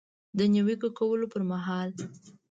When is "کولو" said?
0.97-1.25